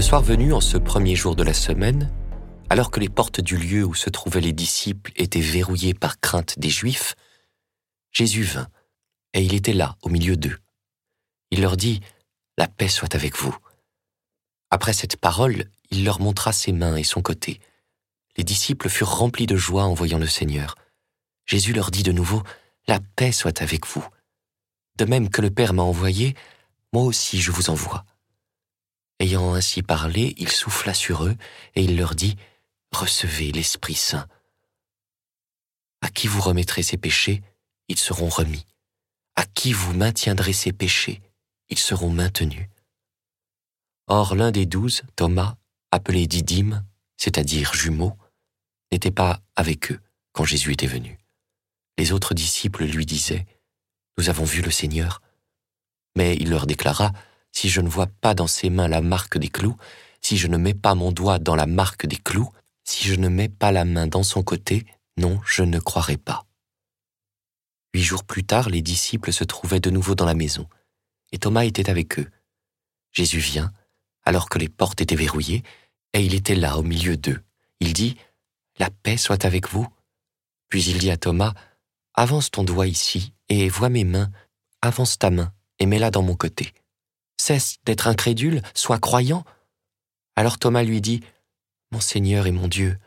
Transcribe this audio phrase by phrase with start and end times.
[0.00, 2.10] Le soir venu, en ce premier jour de la semaine,
[2.70, 6.58] alors que les portes du lieu où se trouvaient les disciples étaient verrouillées par crainte
[6.58, 7.16] des Juifs,
[8.10, 8.68] Jésus vint,
[9.34, 10.56] et il était là, au milieu d'eux.
[11.50, 12.00] Il leur dit,
[12.56, 13.54] La paix soit avec vous.
[14.70, 17.60] Après cette parole, il leur montra ses mains et son côté.
[18.38, 20.76] Les disciples furent remplis de joie en voyant le Seigneur.
[21.44, 22.42] Jésus leur dit de nouveau,
[22.86, 24.08] La paix soit avec vous.
[24.96, 26.36] De même que le Père m'a envoyé,
[26.94, 28.06] moi aussi je vous envoie.
[29.20, 31.36] Ayant ainsi parlé, il souffla sur eux,
[31.74, 32.36] et il leur dit,
[32.90, 34.26] Recevez l'Esprit Saint.
[36.00, 37.42] À qui vous remettrez ces péchés,
[37.88, 38.64] ils seront remis.
[39.36, 41.20] À qui vous maintiendrez ces péchés,
[41.68, 42.66] ils seront maintenus.
[44.06, 45.56] Or l'un des douze, Thomas,
[45.90, 46.84] appelé Didyme,
[47.18, 48.16] c'est-à-dire jumeau,
[48.90, 50.00] n'était pas avec eux
[50.32, 51.18] quand Jésus était venu.
[51.98, 53.46] Les autres disciples lui disaient,
[54.16, 55.20] Nous avons vu le Seigneur.
[56.16, 57.12] Mais il leur déclara,
[57.52, 59.76] Si je ne vois pas dans ses mains la marque des clous,
[60.20, 62.50] si je ne mets pas mon doigt dans la marque des clous,
[62.84, 66.46] si je ne mets pas la main dans son côté, non, je ne croirai pas.
[67.94, 70.68] Huit jours plus tard, les disciples se trouvaient de nouveau dans la maison,
[71.32, 72.30] et Thomas était avec eux.
[73.12, 73.72] Jésus vient,
[74.24, 75.62] alors que les portes étaient verrouillées,
[76.12, 77.40] et il était là au milieu d'eux.
[77.80, 78.16] Il dit,
[78.78, 79.86] La paix soit avec vous.
[80.68, 81.54] Puis il dit à Thomas,
[82.14, 84.30] Avance ton doigt ici, et vois mes mains,
[84.82, 86.72] avance ta main, et mets-la dans mon côté.
[87.40, 89.44] Cesse d'être incrédule, sois croyant.
[90.36, 91.22] Alors Thomas lui dit,
[91.90, 92.98] mon Seigneur et mon Dieu.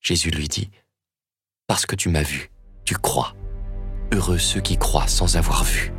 [0.00, 0.70] Jésus lui dit,
[1.66, 2.50] Parce que tu m'as vu,
[2.86, 3.36] tu crois.
[4.12, 5.92] Heureux ceux qui croient sans avoir vu.